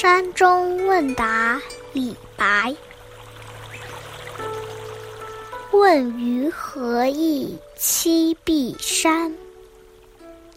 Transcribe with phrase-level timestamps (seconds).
[0.00, 1.60] 山中问答，
[1.92, 2.74] 李白。
[5.72, 9.30] 问余何意栖碧山？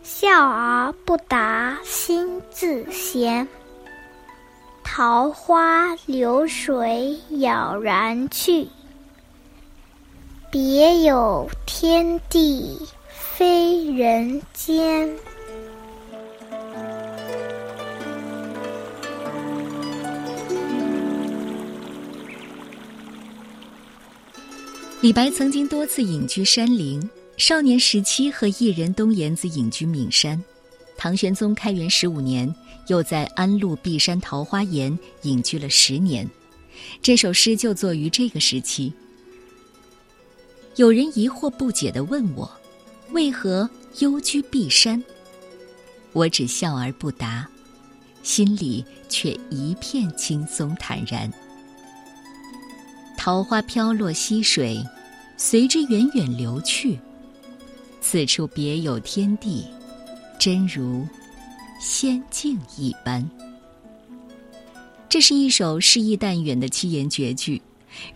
[0.01, 3.45] 笑而不答心自闲。
[4.82, 8.65] 桃花流水杳然去，
[10.50, 12.79] 别有天地
[13.10, 15.14] 非人间。
[25.04, 30.42] 李白曾经多次隐居山林，少年时期和艺人东岩子隐居岷山。
[30.96, 32.50] 唐玄宗开元十五年，
[32.88, 36.26] 又在安陆碧山桃花岩隐居了十年。
[37.02, 38.94] 这首诗就作于这个时期。
[40.78, 42.50] 有人疑惑不解地问我
[43.12, 45.04] ：“为何幽居碧山？”
[46.14, 47.45] 我只笑而不答，
[48.23, 51.30] 心里却一片轻松坦然。
[53.24, 54.86] 桃花飘落溪水，
[55.38, 57.00] 随之远远流去。
[58.02, 59.64] 此处别有天地，
[60.38, 61.08] 真如
[61.80, 63.26] 仙境一般。
[65.08, 67.62] 这是一首诗意淡远的七言绝句，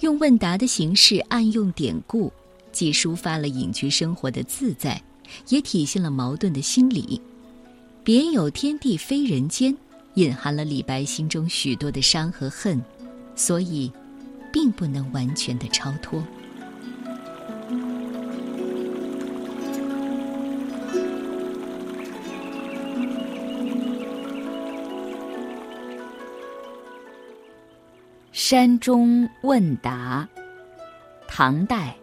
[0.01, 2.29] 用问答的形式暗用典故，
[2.73, 5.01] 既抒发了隐居生活的自在，
[5.47, 7.21] 也体现了矛盾的心理。
[8.03, 9.73] 别有天地非人间，
[10.15, 12.83] 隐含了李白心中许多的伤和恨，
[13.37, 13.89] 所以。
[14.51, 16.23] 并不能完全的超脱。
[28.31, 30.27] 山中问答，
[31.27, 31.95] 唐代，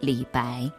[0.00, 0.70] 李白。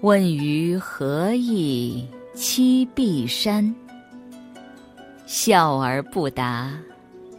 [0.00, 3.74] 问余何意栖碧山？
[5.24, 6.72] 笑而不答。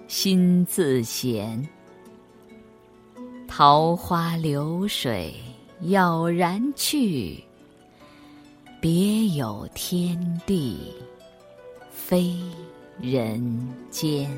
[0.07, 1.67] 心自闲。
[3.47, 5.33] 桃花流水
[5.81, 7.41] 杳然去
[8.81, 10.93] 别有天地
[11.89, 12.35] 非
[12.99, 14.29] 人间。